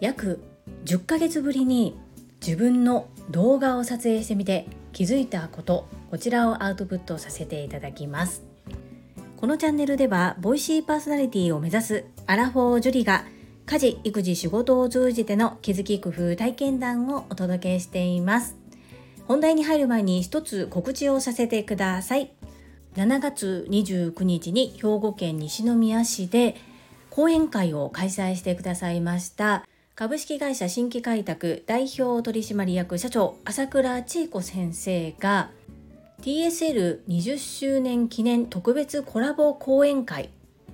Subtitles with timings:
[0.00, 0.40] 約
[0.84, 1.98] 10ヶ月ぶりに
[2.40, 8.42] 自分の動画を撮影してみて気づいたことこちらをアウトプットさせていただきます。
[9.36, 13.24] このチャンネルではボイシーパーソナリティを目指すアラフォージュリが
[13.66, 18.56] 家事育児仕事を通じての気づき工夫体験談をお届けしています。
[19.26, 22.37] 本題に入る前に一つ告知をさせてください。
[22.98, 26.56] 7月29日に兵庫県西宮市で
[27.10, 29.64] 講演会を開催してくださいました。
[29.94, 35.50] 株式会社新規開拓代表取締役社長朝倉千恵子先生が
[36.22, 40.30] TSL20 周年記念特別コラボ講演会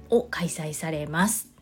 [0.08, 1.52] を開催されます。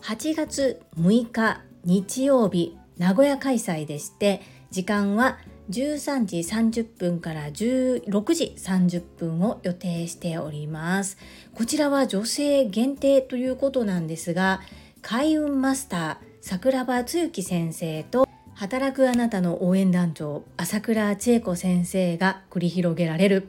[0.00, 5.36] 8月6日日曜日名古屋開催でして時間は
[5.70, 11.18] 13時30分から16時30分を予定しております。
[11.54, 14.60] こちらは女性限定ということなんですが
[15.02, 23.48] 開運マスター桜庭つゆき先生と働くあなたの応援団長朝倉千恵子先生が繰り広げられる。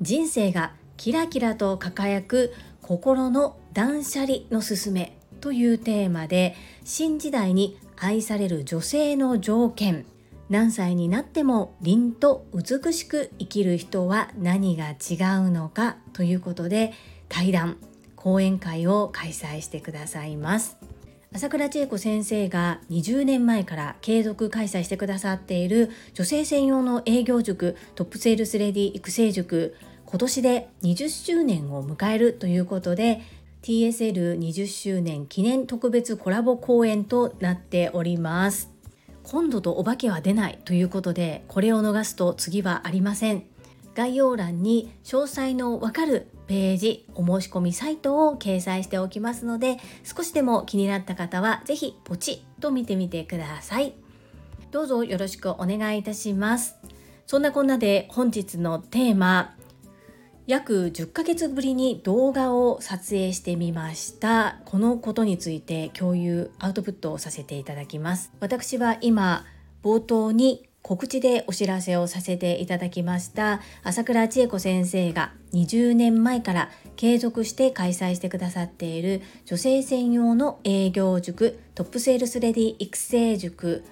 [0.00, 6.54] 人生がキラキラと輝く心の断捨離のすすめというテーマで
[6.84, 10.06] 新時代に愛される女性の条件。
[10.50, 16.92] 何歳になっても凛と美しく生きる人は何が違うのかということで
[17.28, 17.76] 対談
[18.16, 20.76] 講演会を開催してくださいます。
[21.32, 33.20] 朝倉千恵子先生が20年前から継続開催してくださっている女性専用の営業塾トップセールスレディ育成塾今年で20周年を迎えるということで
[33.62, 38.79] TSL20 周年記念特別コラボ公演となっております。
[39.22, 43.44] 今度とお化けは出ないということでこれを逃すと次はありません。
[43.94, 53.94] 概要欄に詳細のわかるページお申し込みサイトを掲載しておきますので少しでも気になった方は是非ポチッと見てみてください。
[54.70, 56.76] どうぞよろしくお願いいたします。
[57.26, 59.54] そんなこんなで本日のテーマ
[60.50, 64.58] 約10ヶ月ぶりに動画を撮影してみました。
[64.64, 68.32] このことについて共有アウトプットをさせていただきます。
[68.40, 69.44] 私は今
[69.84, 73.60] 冒頭に告知でお知らせをさせていただきました。
[73.84, 83.84] 朝倉千恵子先生が20年前から継続して開催してくださっている女性専用の営業塾トップセールスレディ育成塾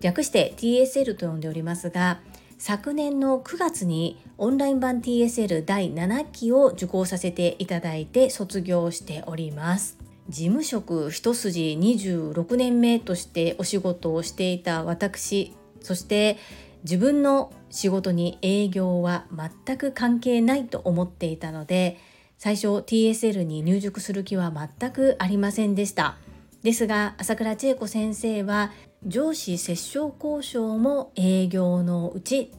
[0.00, 2.20] 略して TSL と呼んでおりますが
[2.58, 9.98] 昨年の9月にオンライン版 TSL 第7期を受講させていただいて卒業しております。
[10.28, 16.36] 事務職一筋26年目としてお仕事をしていた私そして
[16.82, 19.26] 自分の仕事に営業は
[19.64, 21.98] 全く関係ないと思っていたので
[22.38, 26.16] 最初 TSL に入塾する気は全くありませんでした。
[26.62, 28.72] ですが朝倉千恵子先生は
[29.06, 32.50] 上司折衝交渉も営業のうち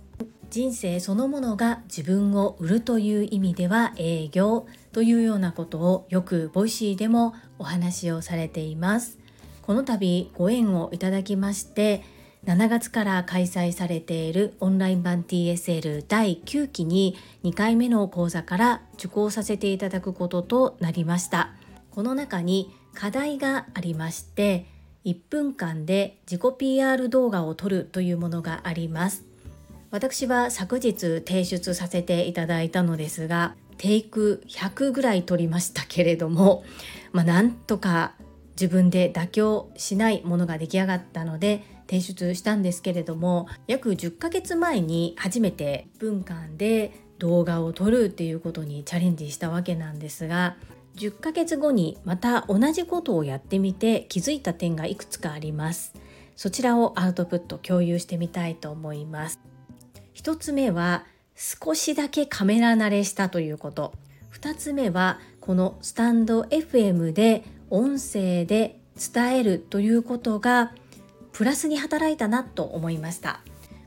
[0.49, 9.19] 人生そのものが自分を売るという意味では営業というようなことをよく Voicy でもお話をされています。
[9.61, 12.01] この度ご縁をいただきまして
[12.45, 21.49] 7月から開催されているオンライン版 TSL 第9期に2回目の講座から受講させていただくこととなりました。
[21.91, 24.76] この中に課題がありまして
[25.07, 29.23] 1分間で自己 PR 動画を撮るというものがあります。
[29.89, 36.65] 私は昨日提出させていただいたのですがテイク100ぐらい撮りましたけれども、
[37.13, 38.15] まあ、なんとか
[38.59, 50.57] 自分で妥協しないものが出来上がったので提出したんですけれども約10ヶ月前に初めて1分間で動画を撮るっていうことにチャレンジしたわけなんですが
[50.97, 55.93] 10ヶ月後にまた同じことをやってみて気づいた点がいくつかあります。
[56.35, 59.39] そちらをアウトプット共有してみたいと思います。
[60.15, 61.05] 1つ目は
[61.35, 63.93] 少しだけカメラ慣れしたということ。
[64.33, 70.73] 2つ目はこのスタンド FM で音声で伝えるということが
[71.31, 73.41] プラスに働いたなと思いました。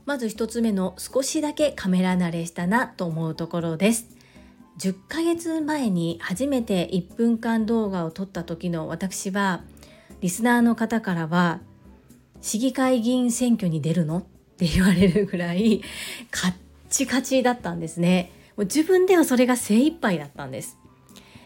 [0.05, 4.20] まず1つ目の少しだけカメラ慣れしたなと思うところです。
[4.81, 9.61] 10ヶ月前に初めて1分間動画を撮った時の私は
[10.21, 11.59] リスナーの方からは
[12.41, 14.23] 市議会議員選挙に出るのっ
[14.57, 15.83] て言われるぐらい
[16.31, 16.53] カッ
[16.89, 18.31] チカチだったんですね。
[18.57, 20.79] もう自分ではそれが精一杯だったんです。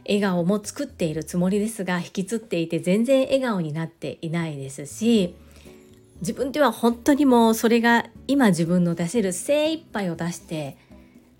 [0.07, 5.35] 笑顔も作っているつもりですが引きつっていて全然笑顔になっていないですし
[6.21, 10.77] 自分では本当にもうそれが今自分の出せる精一杯を出して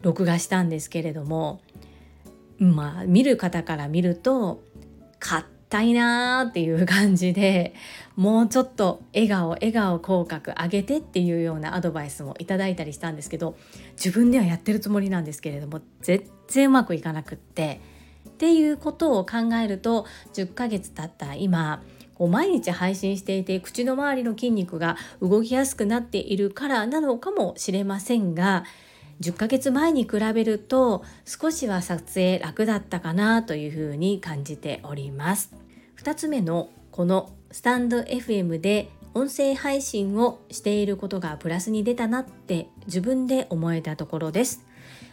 [0.01, 1.62] 録画したんですけれども
[2.59, 4.63] まあ見る方から見ると
[5.19, 7.73] 硬いなーっていう感じで
[8.15, 13.57] もうちょっと笑顔笑顔口角上げてっていうようなアドバイスもいただいたりしたんですけど
[13.93, 17.81] 自分ではやってるつもりなんですけれども全然うまくいかなくって
[18.29, 21.83] っていうことを考えると10ヶ月経った今
[22.15, 28.63] こう毎日配信していて口の周りの筋肉が動きやすくなっているからなのかもしれませんが
[29.21, 35.53] 10ヶ月前に比べると少しは撮影楽だったかなというふうに感じております。
[35.97, 44.65] 2つ目のこのスタンド FM で音声配信をしていることがプラスに出たなって自分で思えたところです。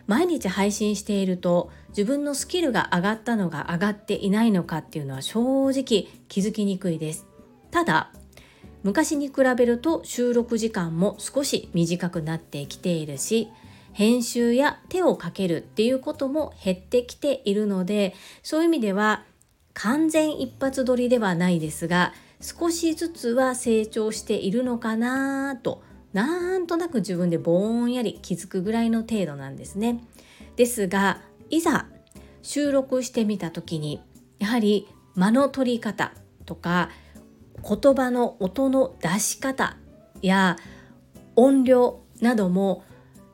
[0.08, 7.26] 毎日配信していると自分のスキルが上がったのが上がっていないのかっていうのは正直気づきにくいです。
[7.70, 8.10] ただ
[8.82, 13.48] 昔に比べると収録時間も少し短くなってきているし
[13.92, 19.24] 編集や手をかけるっていうことも減ってきているのでそういう意味では
[19.74, 30.04] 完全一発撮りではないですが少しずつは成長しているのかなとなんとなく自分でぼんやり気づくぐらいの程度なんですね。
[30.56, 31.86] ですがいざ
[32.42, 34.02] 収録してみた時に
[34.38, 36.12] やはり間の取り方
[36.44, 36.90] とか
[37.62, 39.76] 言葉の音の出し方
[40.20, 40.56] や
[41.36, 42.84] 音量なども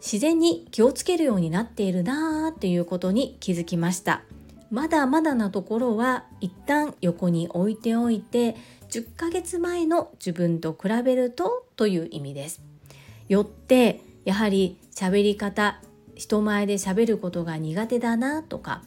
[0.01, 4.23] 自然に気をつけるようになっているなーっていうことに気づきました。
[4.71, 8.55] まだまだなところは一旦横に置いておいて
[8.91, 12.63] 10ヶ月前の自分と比べるとという意味です。
[13.29, 15.81] よってやはり喋り方
[16.15, 18.83] 人前で喋ることが苦手だなとか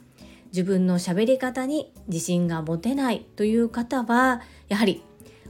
[0.52, 5.04] 自分の喋り方に自信が持てないという方はやはり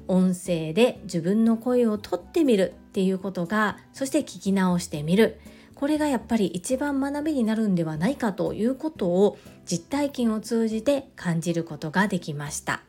[0.07, 5.39] 音声で自分の声をとってみるっていうことがそして聞き直してみる。
[5.75, 12.83] これがやっぱり一番学びになるんではないかということを実体験を通じて感じることができました。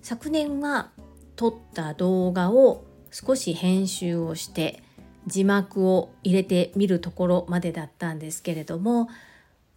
[0.00, 0.90] 昨年は
[1.36, 4.82] 撮った動画を少し編集をして
[5.26, 9.10] 字幕を入れてみるところまでだったんですけれども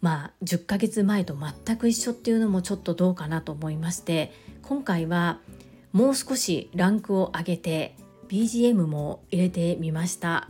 [0.00, 5.38] まあ10ヶ月前と全く一緒っていうのもちょっとどうかなと思いまして今回は
[5.92, 7.94] もう少しランクを上げて
[8.32, 10.48] BGM も入れてみました。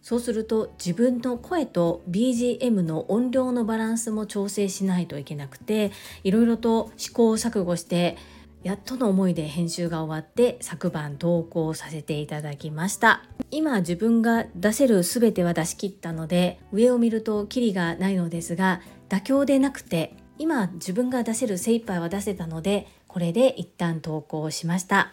[0.00, 5.92] そうすると自分の声と BGM の音量のバランスも調整しないといけなくて
[6.24, 8.16] いろいろと試行錯誤して
[8.62, 13.22] やっとの思いで編集が終わって昨晩投稿させていただきました。
[13.50, 18.80] 今自分が出せる全ては出し切ったので上を見るとキリがないのですが
[19.10, 25.12] 妥協でなくて今自分が出せる精一杯は出せたのでこれで一旦投稿しました。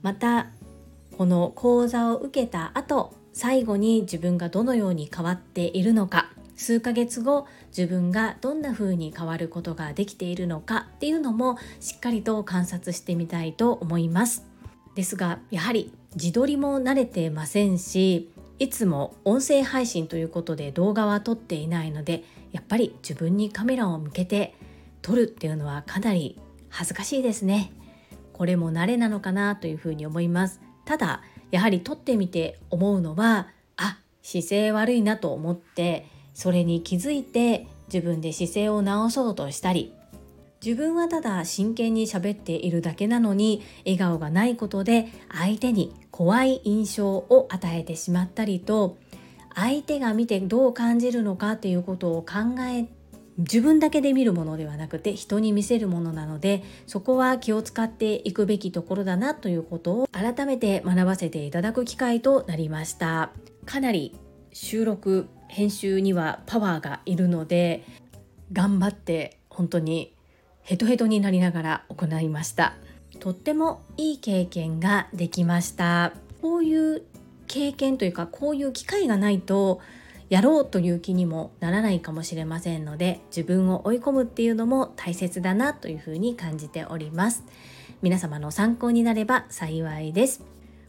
[0.00, 0.48] また
[1.16, 7.46] この講座を受けた後最後に自分がどのように変わっているのか数ヶ月後
[7.76, 14.46] 自分がどんな風に変わることができているのかっていうのもしっかりと観察してみたいと思います。
[14.94, 22.22] ですがやはり自撮りも慣れてませんしいつも音声配信ということで動画は撮っていないので
[22.52, 24.54] やっぱり自分にカメラを向けて
[25.02, 27.72] 撮るっていうのはかなり恥ずかしいですね。
[28.32, 30.60] これも慣れなのかなというふうに思います。
[30.84, 39.92] ただやはり撮ってみて思うのはあ姿勢悪いなと思ってそれに気づいて自分で姿勢を直そうとしたり
[40.64, 48.96] 自分はただ真剣に喋っているだけなのに笑顔がないことで相手に怖い印象を与えてしまったりと
[49.54, 52.86] 相手が見てどう感じるのかっていうことを考え
[53.38, 63.30] 自分だけで見るものではなくて人に見せるものなのでそこは気を使っていくべきところだなということを改めて学ばせていただく機会となりました。
[63.66, 64.14] かなり
[64.52, 67.84] 収録編集にはパワーがいるので
[68.52, 70.14] 頑張って本当に
[70.62, 72.74] ヘトヘトになりながら行いました。
[73.18, 76.12] とってもいい経験ができました。
[76.40, 77.02] こういう
[77.46, 79.80] 経験というかこういう機会がないと
[80.34, 87.44] やろうという気にもならないかもしれませんので自分を追い込むっていうのも大切だなというふうに感じております。
[88.02, 90.42] 皆様の参考になれば幸いです。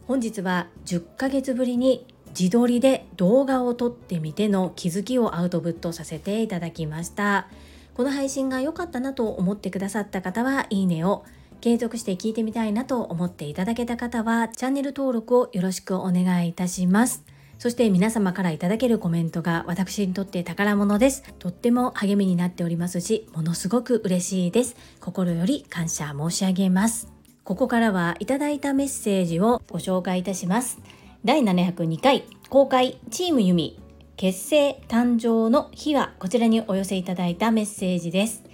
[0.08, 7.46] 本日は10ヶ月ぶりに自撮りで動画を撮ってみての気づきをアウトプットさせていただきました。
[7.94, 11.24] この配信が良かったなと思ってくださった方はいいねを。
[11.60, 17.35] 継続して聞いてみたいなと思っていただけた方はチャンネル登録をよろしくお願いいたします。
[17.58, 21.22] そして皆様からいただけるコメントが私にとって宝物です。
[21.38, 24.76] とっても励みになっておりますしものすごく嬉しいです。
[25.00, 27.08] 心より感謝申し上げます。
[27.44, 30.78] ここからはいただいたメッセージをご紹介いたします。
[31.24, 33.80] 第702回公開チームユミ
[34.16, 38.44] 結成誕生の日はこちらにお寄せいただいたメッセージです。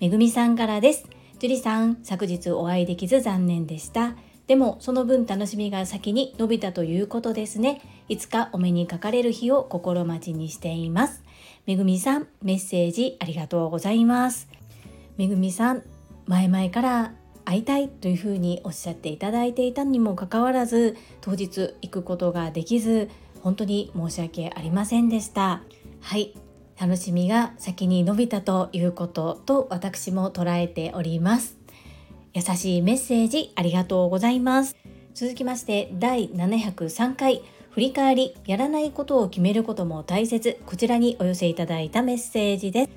[0.00, 1.04] めぐみさんからです。
[1.38, 4.14] 樹里さん昨日お会いできず残念でした。
[4.46, 7.80] でもその分楽しみが先に伸びたということですね。
[8.08, 11.22] いつかお目にかかれる日を心待ちにしています。
[11.66, 14.48] めぐみさんメッセージありがとうございます。
[15.16, 15.82] めぐみさん
[16.26, 23.10] 前々から会いたいというふうにおっしゃっていただいていたにもかかわらず当日行くことができず
[23.42, 25.62] 本当に申し訳ありませんでした。
[26.00, 26.34] はい
[26.80, 31.61] 楽しみが先に伸びたということと私も捉えております。
[32.34, 34.76] 優しいメッセージありがとうございます。
[35.14, 40.58] 続きまして第703回振り返りやらないことを決めることも大切。
[40.66, 42.90] こちらにお寄せいただいたメッセージです。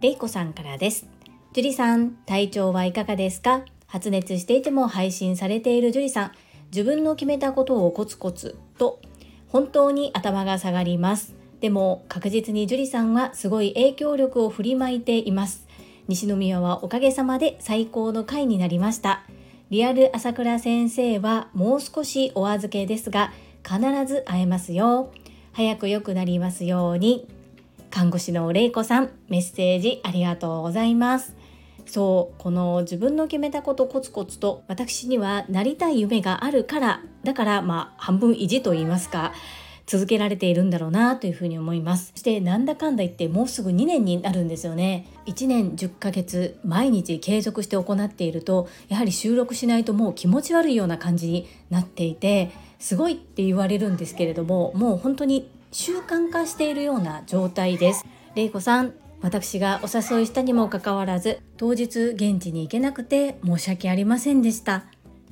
[0.00, 1.06] れいこさんからです。
[1.52, 3.64] 樹里さん体調はいかがですか？
[3.86, 6.32] 発熱していても配信されている樹里さん
[6.72, 9.00] 自分の決めたことをコツコツと
[9.48, 11.34] 本当に頭が下がります。
[11.60, 15.66] でも確実に樹里さんはすごい影響力を振りまいています。
[16.06, 19.22] 西宮はおかげさまで最高の回になりました。
[19.70, 23.32] リアル朝倉先生はもう少しお預けですが
[23.66, 25.10] 必ず会えますよ。
[25.52, 27.26] 早く良くなりますように。
[27.90, 31.36] 看護師のれいこさんメッセージありがとうございます。
[31.86, 39.32] そうこの自分の決めたことコツコツと私にはなりたい夢があるからだからまあ半分意地と言いますか。
[39.86, 42.12] 続けられているんだろうなというふうに思います。
[42.14, 45.06] そしてなんだかんだ言ってもうすぐ2年になるんですよね。
[45.26, 58.04] 1年10ヶ月毎日継続して行っているとやはり収録しないともう気持ち悪いような感じになっていてすごいって言われるんですけれどももう本当に習慣化しているような状態です。
[58.34, 64.84] れいこさん私がお誘いしたにもかかわらず当日現地に行けなくて申し訳ありませんでした。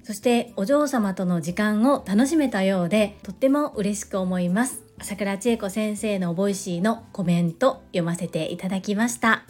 [0.03, 4.83] そしてお嬢様との時間を楽しめたようでとっても嬉しく思います。
[4.99, 9.45] 朝倉千恵子先生の Voicy のコメント読ませていただきました。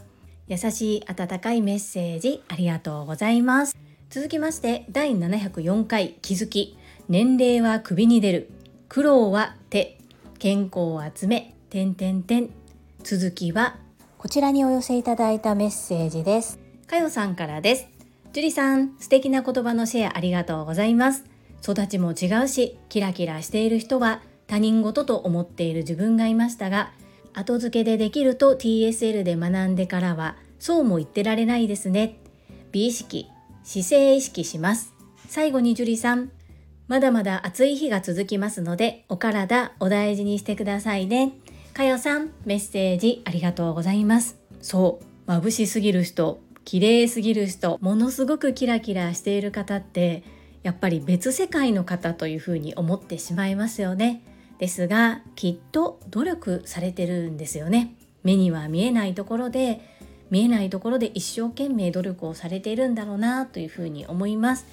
[0.49, 3.76] 優しい温かいメッセージありがとうございます。
[4.11, 6.76] 続きまして第704回気づき。
[7.09, 8.50] 年齢は首に出る。
[8.88, 9.99] 苦労は手。
[10.38, 11.54] 健康を集め。
[11.71, 12.50] 点点点
[13.02, 13.76] 続きは
[14.18, 16.59] こちらにお寄せいただいたメッセージです。
[16.87, 17.92] かよさんからです。
[18.33, 21.25] 樹里さん、素敵な言葉のシェアありがとうございます。
[21.62, 26.93] 育ちも違うし、キラキラしている人は他人事と思っている自分がいましたが、
[27.35, 32.21] 後付けでできると TSL で学んでからは、そうも言ってられないですね。
[32.71, 33.29] 美意識、
[33.65, 34.95] 姿勢意識します。
[35.29, 36.31] 最後に樹里さん、
[36.89, 41.33] まだまだ暑い日が続きますので、お体お大事にしてくださいね。
[41.75, 44.39] かよさん、メッセージありがとうございます。
[44.62, 50.23] そう、眩しすぎる人、綺麗すぎる人ものすごくキラキラしている方って
[50.62, 54.23] やっぱり別世界の方というふうに思ってしまいますよね。
[54.59, 57.95] ですがきっと努力されてるんですよね。
[58.23, 59.81] 目には見えないところで
[60.31, 64.66] 見えないところで一生懸命努力をされているんだろうなというふうに思います。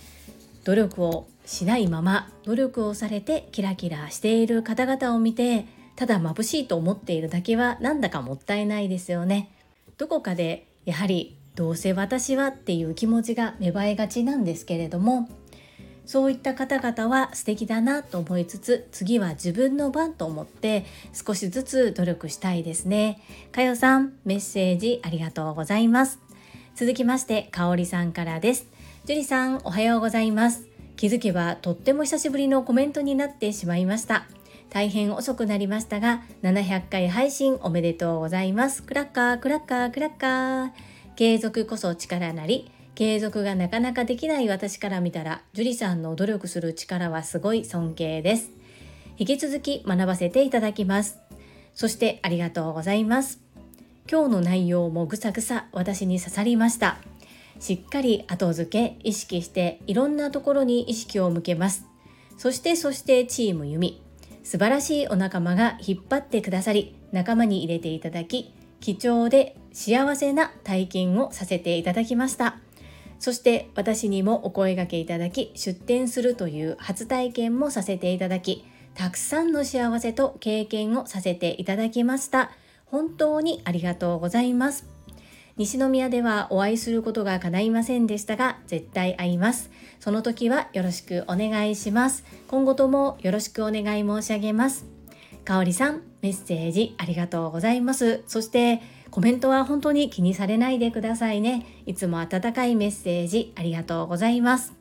[0.63, 5.65] 努力をしないまま努力をされてキラキラしている方々を見て
[5.95, 9.49] ただ眩しいと思っているだけはなんだかもったいないですよね。
[9.97, 15.29] どこかでやはりどうせ私はっていう気持ちが芽生えがちなんですけれども
[16.09, 23.21] そういった方々は素敵だなと思いつつ次は自分の番と思って少しずつ努力したいですね。
[23.51, 26.17] かよさんメッセージありがとうございます。
[26.73, 28.65] 続きましてかおりさんからです。
[29.05, 30.67] 樹里さんおはようございます。
[30.95, 34.25] 気づけばとっても久しぶりのコメントになってしまいました。
[34.71, 38.81] 大変遅くなりましたが700回配信おめでとうございます。
[38.81, 40.98] クラッカークラッカークラッカー。
[41.19, 48.51] 継続こそ力なり継続がなかなかできない私から見たら樹里さんの努力する力はすごい尊敬です。
[49.17, 51.19] 引き続き学ばせていただきます。
[51.73, 53.41] そしてありがとうございます。
[54.09, 56.99] 今日の内容もぐさぐさ私に刺さりました。
[57.59, 61.85] しっかり後付け意識していろんなところに意識を向けます。
[62.37, 64.01] そしてそしてチーム弓。
[64.43, 72.57] 素晴らしいお仲間が引っ張ってくださり仲間に入れていただき貴重で幸せな体験をさせていただきました。
[73.19, 82.51] そして私にもお声がけいただき出展するという初体験もさせていただきたくさんの幸せと経験をさせていただきました。
[82.85, 84.87] 本当にありがとうございます。
[85.57, 89.69] 西宮ではお会いすることが叶いませんでしたが絶対会います。
[89.99, 92.23] その時はよろしくお願いします。
[92.47, 94.98] 今後ともよろしくお願い申し上げます。
[95.49, 101.65] かおりさんメッセージありがとうございますそしてコメントは本当に気にされないでくださいね。
[101.87, 104.75] いつも温かいメッセージありがとうございます。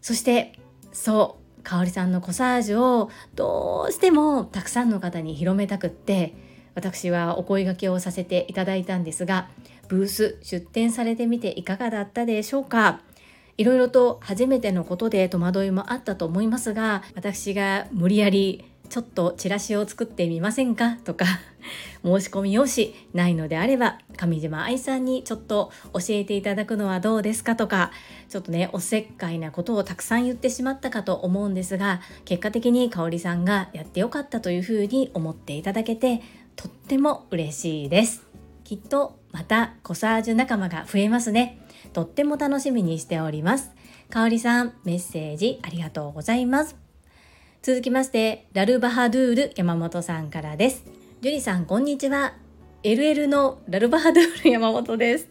[0.00, 0.54] そして、
[0.92, 6.32] そう、かおりさんのコサージュをどうしてもたくさんの方に広めたくって、
[6.74, 9.50] 私はお声がけをさせていただいたんですが
[9.88, 13.02] ブース出展されてみていかがだったでしょうか
[13.58, 20.96] いろいろと初めてのことで戸惑いもあったと思いますが私が無理やりちょっとチラシを作ってみませんか？
[20.96, 21.24] とか
[22.02, 27.56] 申し込み用紙ないのであれば上島愛さんにちょっと教えていただくのはどうですか？
[27.56, 27.92] とか
[28.28, 36.20] ちょっとねおせっかいなことをたくさん言ってしまったかと思うんですが結果的に香里さんがやってよかったというふうに思っていただけて
[36.56, 38.26] とっても嬉しいです。
[38.64, 41.64] きっとまたコサージュ仲間が増えますね。
[41.92, 43.70] とっても楽しみにしております。
[44.10, 46.79] 香里さんメッセージありがとうございます。
[47.62, 50.82] 続きまして、ラルバハドゥール山本さんからです。
[51.20, 52.32] ジュリさん、こんにちは。
[52.82, 55.28] LL のラルバハドゥール山本です。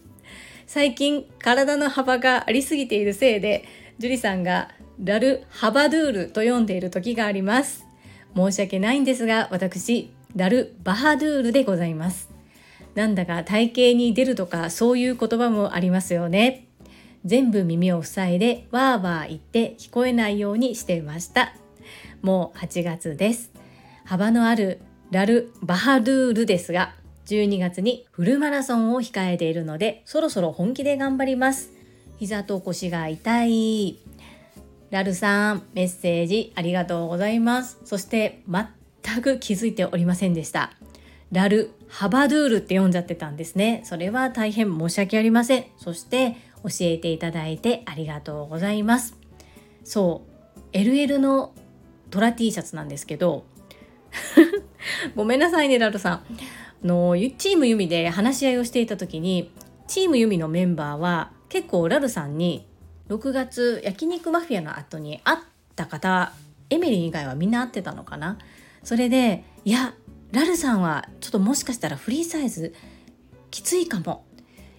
[0.67, 3.65] 最近、体の幅がありすぎているせいで、
[3.97, 4.69] ジュリさんが
[5.03, 7.87] ラルハバドゥールと読んでいる時があります。
[8.35, 12.29] 申し訳ないんですが、私、ラルバハドゥールでございます。
[12.93, 16.67] なんだか体型に出るとかそういう言葉もありますよね。
[17.25, 21.55] 全部耳を塞いでわーわー言って聞こえないようにしていました。
[22.21, 23.51] もう8月です。
[24.05, 26.93] 幅のあるラル・バハドゥールですが
[27.25, 31.71] 12月にフルマラソンを控えているのでそろそろ本気で頑張ります。
[32.17, 33.99] 膝と腰が痛い。
[34.89, 37.79] ラルさんメッセージありがとうございます。
[37.85, 40.73] そして全く気づいておりませんでした。
[41.31, 43.81] ラル・ハバドゥールって読んじゃってたんですね。
[43.85, 45.65] それは大変申し訳ありません。
[45.77, 49.15] そして教えていただいてありがとうございます。
[49.83, 50.23] そ
[50.57, 51.53] う LL の
[52.09, 53.45] トラ T シャツなんですけど
[55.15, 56.13] ごめんなさいねラルさん。
[56.13, 56.23] あ
[56.83, 59.51] のチームユミで話し合いをしていた時に
[59.87, 62.65] チームユミのメンバーは結構ラルさんに
[63.09, 65.39] 6月焼肉マフィアの後に会っ
[65.75, 66.31] た方
[66.69, 68.37] エミリー以外はみんな会ってたのかな？
[68.83, 69.93] それでいや
[70.31, 72.73] ラルさんはちょっともしかしたらフリーサイズ
[73.51, 74.23] きついかも。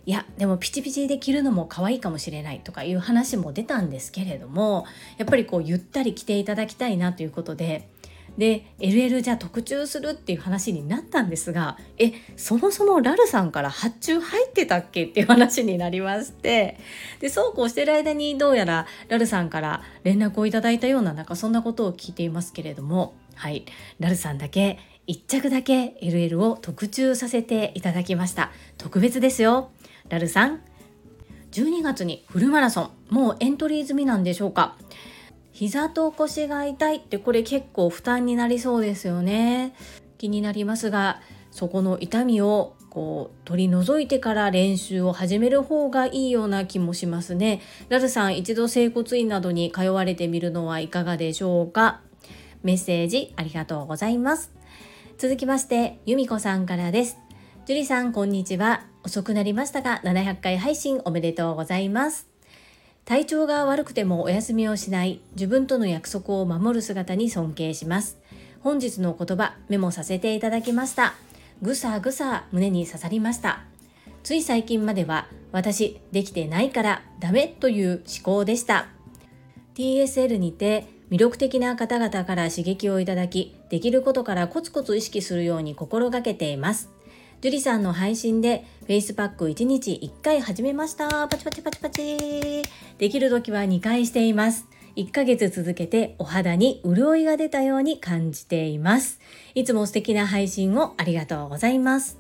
[0.07, 4.87] いやでもピチピチで着るのも可愛いかもしれないとかいう話も出たんですけれども
[5.19, 7.89] やっぱりこうゆったり着ていただきたいなということで
[8.39, 16.79] で LL じゃ特注するっていう話になったんですがえそもそもラルさんから発注入ってたっけっていう話になりまして
[17.19, 23.65] でそうこうしてる間にどうやらラルさんから連絡をいただいたようななんかそんなことを聞いていますけれどもはい。
[23.99, 28.53] ラルさんだけ1着だけ LL を特注させていただきました。
[28.77, 29.71] 特別ですよ。
[30.11, 30.61] ラルさん。
[31.53, 32.91] 12月にフルマラソン。
[33.11, 34.77] もうエントリー済みなんでしょうか。
[35.53, 36.97] 膝と腰が痛い。
[36.97, 39.75] ってこれ結構負担になりそうですよね。
[40.19, 47.61] 気になりますがそこの痛みをこう取り除いてから練習を始める方がいいような気もしますね。
[47.89, 52.01] ラルさん一度整骨院などに通われてみるのはいかがでしょうか。
[52.63, 54.53] メッセージありがとうございます。
[55.19, 57.17] 続きまして由美子さんからです。
[57.67, 58.87] 樹里さんこんにちは。
[59.05, 62.27] 遅くなりましたが700回配信おめでとうございます。
[63.05, 68.19] 体調が悪くてもお休みをしない自分との約束を守る姿に尊敬します。
[68.61, 71.13] 本日の言葉メモさせていただきました。
[71.61, 73.61] ぐさぐさ胸に刺さりました。
[74.23, 78.89] つい最近までは私できてないからダメという思考でした。
[79.75, 86.91] TSL にて魅力的な方々から刺激をいただきできることからコツコツ意識するように心がけています。
[87.41, 91.27] ジュリさんの配信でフェイスパック1日1回始めました。
[91.27, 92.63] パチパチパチパチ。
[92.99, 94.67] できる時は2回しています。
[94.97, 99.21] 1ヶ月続けてお肌に潤いが出たように感じています。
[99.55, 102.19] いつも素敵な配信をありがとうございます。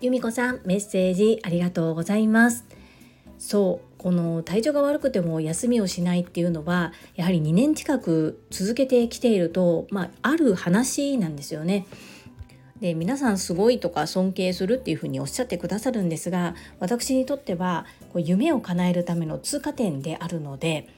[0.00, 2.64] 由美子さん、メッセージありがとうございます。
[3.38, 11.86] そう、この体調が悪くても休みをしないっていうのはやはり2年近く続けてきていると、まあ、ある話なんですよね。
[12.80, 20.88] で皆さんすごいとか尊敬するっていうふうにおっしゃってくださるんですが私にとってはこう夢を叶えるための通過点であるので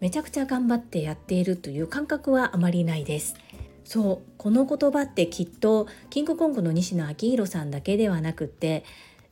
[0.00, 3.34] めちゃくちゃ頑張ってやっているという感覚はあまりないです。
[3.84, 8.84] そうこの言葉ってきっとキングコングの西野昭弘さんだけではなくって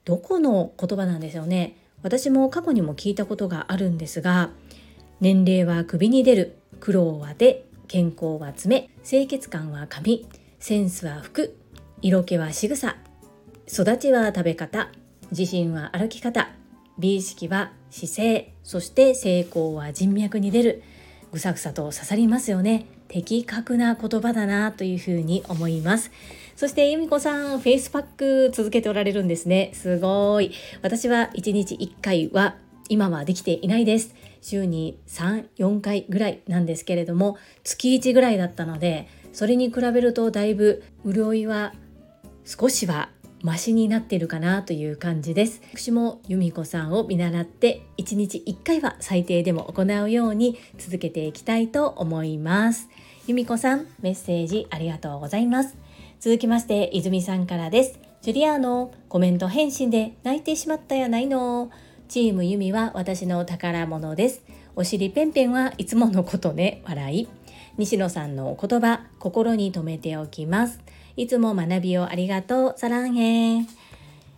[0.04, 1.76] どこの言葉なんですよね。
[2.02, 4.50] 私も過去にも聞いたことがあるんですが
[5.20, 6.58] 年齢は首に出る。
[6.80, 7.64] 苦労は手。
[7.88, 8.90] 健康は爪。
[9.04, 10.28] 清潔感は髪。
[10.60, 11.56] センスは服。
[12.00, 12.96] 色気は仕草。
[13.66, 14.90] 育ちは食べ方。
[15.32, 16.50] 自信は歩き方。
[16.96, 18.52] 美意識は姿勢。
[18.62, 20.82] そして成功は人脈に出る。
[21.32, 22.86] ぐさぐさと刺さりますよね。
[23.08, 26.12] 的確な言葉だなというふうに思います。
[26.54, 29.72] そして由美子さんフェイスパック続けておられるんですね。
[29.74, 30.52] すごい。
[30.82, 32.54] 私は1日1回は
[32.88, 34.14] 今はできていないです。
[34.40, 41.74] 週に34回ぐらいなんですけれども月1ぐらいだったのでそれに比べるとだいぶ潤いは
[42.50, 43.10] 少しは
[43.42, 45.60] マシになってるかなという感じです。
[45.74, 52.88] 私も由美子さんを見習って1日1回は最低でも行うように続けていきたいと思います。
[53.26, 55.76] 由美子さんメッセージありがとうございます。
[56.20, 58.00] 続きまして泉さんからです。
[58.22, 61.70] ジュリアーノコメント返信で泣いてしまったやないの。
[62.08, 64.42] チームユミは私の宝物です。
[64.74, 67.28] お尻ペンペンはいつものことね笑い。
[67.76, 70.80] 西野さんのお言葉心に留めておきます。
[71.18, 73.68] いつも学びをありがとう、サランヘン。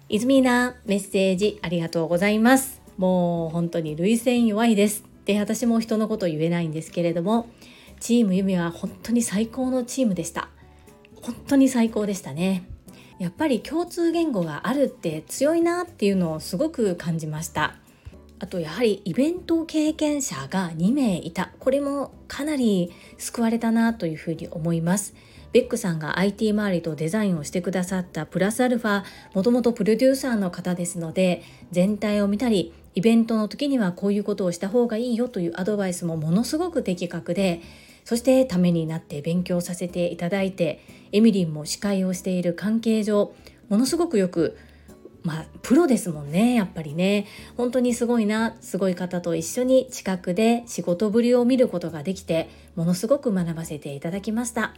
[0.09, 2.81] イズミーナ、メッセージありがとうございます。
[2.97, 5.05] もう本当に涙腺弱いです。
[5.27, 7.51] で、私も人のこと言えないんですけれども、
[8.01, 10.49] チームユミは本当に最高のチームでした。
[11.21, 12.65] 本当に最高でしたね。
[13.19, 17.77] やっぱり共通言語があるって強いなっていうのをすごく感じました。
[18.39, 21.51] あとやはりイベント経験者が2名いた。
[21.59, 25.15] これもかなり救われたなというふうに思います。
[25.53, 37.61] ベックさんが IT 周りとデザインをしてくださったプラスアルファもともとプロデューサーの方ですので全体を見たりイベントの時にはこういうことをした方がいいよというアドバイスもものすごく的確で
[38.05, 40.81] そしてためになって勉強させていただいて
[41.13, 43.33] エミリンも司会をしている関係上
[43.69, 44.57] ものすごくよく
[45.23, 54.75] まあプロですもんねやっぱりね本当にすごいなすごい方と一緒に近くで仕事ぶりを見ることができてものすごく学ばせていただきました。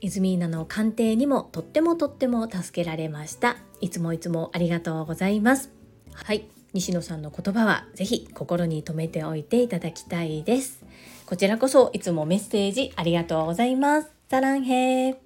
[0.00, 3.56] イズミーナの鑑定にもとってもとっても助けられました。
[3.80, 5.70] いつもいつもありがとうございます。
[6.14, 6.46] はい。
[6.74, 10.84] 西野さんの言葉はぜひ心に留めておいていただきたいです。
[11.26, 14.10] こちらこそいつもメッセージありがとうございます。
[14.30, 15.20] サランヘ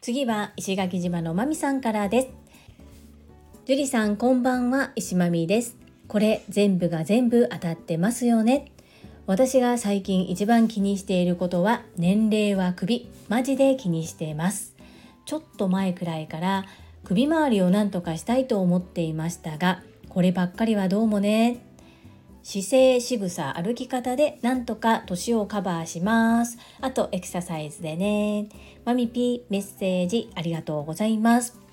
[0.00, 2.28] 次は石垣島のまみさんからです。
[3.66, 4.92] 樹里さんこんばんは。
[4.96, 5.76] 石まみです。
[6.08, 8.72] これ全部が全部当たってますよね。
[9.26, 13.10] 私が最近一番気にしていることは年齢は首。
[13.28, 14.74] マジで気にしています。
[15.24, 16.66] ちょっと前くらいから
[17.04, 21.64] 首周りを何とかしたいと思っていましたがこればっかりはどうもね。
[22.42, 26.58] 姿勢仕草歩き方でなんとか年をカバーします。
[26.82, 28.50] あとエクササイズでね。
[28.84, 31.63] マミピーメッセージありがとうございます。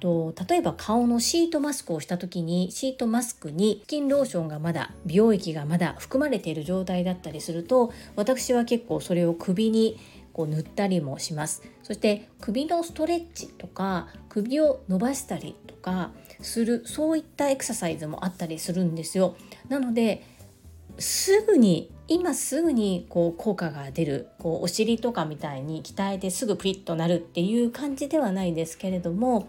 [0.00, 9.98] と例えば顔のシートマスクをした時にシートマスクにスキンローションがまだ美容液がまだ含まれている状態だったりすると私は結構それを首に
[10.32, 11.62] こう塗ったりもします。
[11.82, 19.36] そして首のストレッチとか首を伸ばしたりとかするそういったエクササイズもあったりするんですよ。
[19.68, 20.24] なので
[20.98, 29.48] すぐに今すぐにこう効果が出るこうお尻とかみたいに鍛えてすぐプリッとなるっていう感じではないですけれども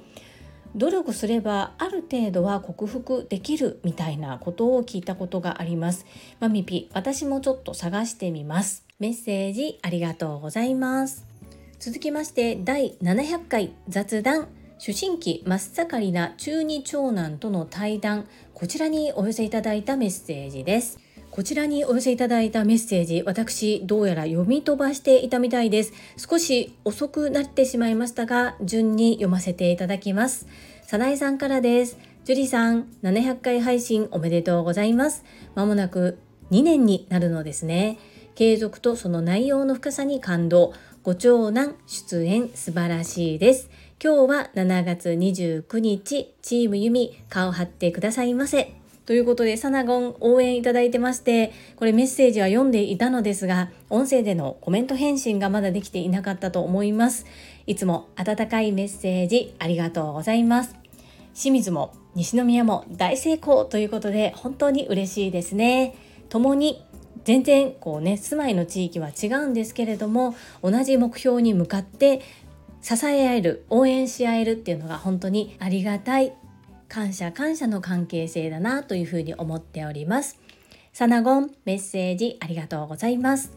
[0.76, 6.06] 努力すればある程度は克服できるみたいなことを聞いたことがあります。
[6.40, 8.86] マミピ、私もちょっと探してみます。
[9.00, 11.26] メッセージありがとうございます。
[11.80, 21.00] 続きまして第700回雑談主審期真っ盛りな中二長男との対談こちらにお寄せいただいたメッセージです
[21.40, 25.94] こちらにお寄せいただいたメッセージ私どうやら読み飛ばしていたみたいです。
[26.18, 30.48] 少し遅くなってしまいましたが順に読ませていただきます。
[30.84, 31.98] さなえさんからです。
[32.26, 35.24] ジュリさん700回配信おめでとうございます。
[35.56, 36.20] まもなく
[36.52, 37.98] 2年になるのですね。
[38.36, 40.74] 継続とその内容の深さに感動。
[41.04, 43.70] ご長男出演素晴らしいです。
[44.04, 48.79] 今日は7月29日チームユミ顔張ってくださいませ。
[49.10, 57.26] ということで、サナゴン応援いただいてまして、これメッセージは読んでいたのですが、音声でのコメント返信がまだできていなかったと思います。
[57.66, 60.76] いつも温かいメッセージありがとうございます。
[61.34, 65.96] 清水も西宮も大成功ということで、本当に嬉しいですね。
[66.30, 66.86] 共に
[67.24, 72.22] 全然こうね住まいの地域は違うんですけれども同じ目標に向かって
[72.84, 76.34] 支え合える応援し合えるっていうのが本当にありがたい
[76.90, 80.40] 感謝感謝の関係性だなというふうに思っております。
[80.92, 83.54] サナゴンメッセージありがとうございます。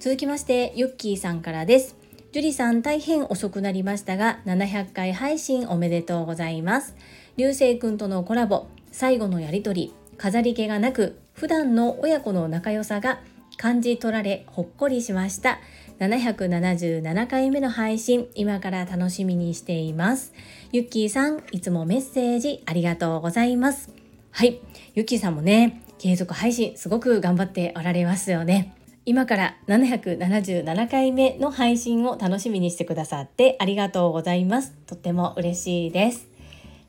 [0.00, 1.96] 続きましてユッキーさんからです。
[2.32, 6.96] ジュリさん大変遅くなりましたが700回配信おめでとうございます。
[7.36, 13.20] 流星くんとのコラボ最後のやりとり飾り気がなく普段の親子の仲良さが
[13.58, 15.60] 感じ取られほっこりしました。
[16.02, 20.32] 777回目の配信今から楽しみにしています。
[20.72, 23.90] ゆっきーさんいつもメッセージありがとうございます。
[24.32, 24.60] はい。
[24.94, 28.74] ゆっきーさんもね継続配信すごく頑張っておられますよね。
[29.04, 34.72] 今から777回目の配信を楽しみにしてくださってありがとうございます。
[34.86, 36.26] とっても嬉しいです。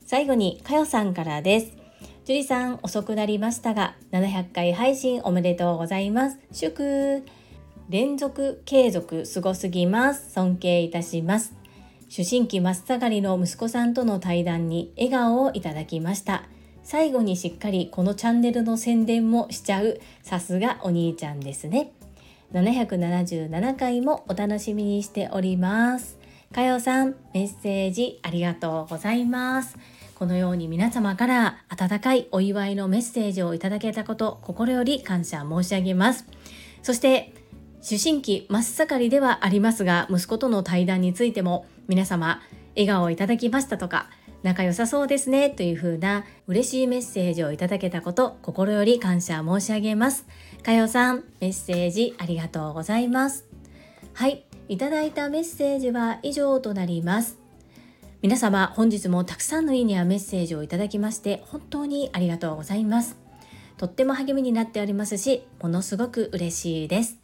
[0.06, 1.66] 最後にかよさんからです。
[2.24, 6.38] ジュリさん遅くなりましたが700回配信おめでとうございます。
[6.50, 7.43] 祝。
[7.88, 10.32] 連続継続すごすぎます。
[10.32, 11.54] 尊敬いたします。
[12.16, 16.44] 思春期真っ盛りの息子さんとの対談に笑顔をいただきました。
[16.82, 20.00] 最後にしっかりこのチャンネルの宣伝もしちゃう。
[20.22, 21.92] さすがお兄ちゃんですね。
[22.52, 26.18] 777回もお楽しみにしております。
[26.52, 29.76] かよさんメッセージありがとうございます。
[30.14, 36.26] このように皆様から温かいお祝いのメッセージをいただけたこと心より感謝申し上げます。
[36.82, 37.32] そして
[37.88, 42.40] 思春期真っ盛りではありますが息子との対談についても皆様
[42.74, 44.08] 笑顔をいただきましたとか
[44.42, 50.26] 仲良さそうですねという風な嬉しいメッセージをいただけたこと心より感謝申し上げます。
[50.62, 53.46] かよさんメッセージありがとうございます。
[54.12, 57.38] はいいただいたメッセージは以上となります。
[58.20, 63.16] 皆様本日もたくさんのいいねやメッセージをいただきまして本当にありがとうございます。
[63.78, 67.23] とっても励みになっておりますしものすごく嬉しいです。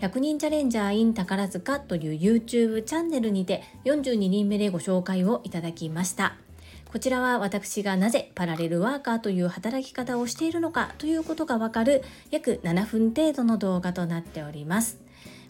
[0.00, 6.36] 100人チャレンジャー in 宝塚という YouTube チャンネルにて42人目でご紹介をいただきました。
[6.94, 15.00] こちらは私がなぜパラレルワーカーという働き方をしているのかということがわかる約7分程度の動画となっております。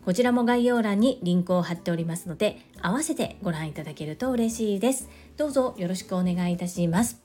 [0.04, 5.08] こちらも概要欄にリンクを貼っておりますので、合わせてご覧いただけると嬉しいです。
[5.36, 7.20] どうぞよろしくお願いいたします。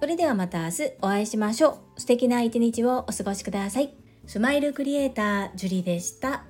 [0.00, 2.00] それではまた明日お会いしましょう。
[2.00, 4.01] 素敵な一日をお過ごしください。
[4.32, 6.44] スマイルクリエイタージュリでした。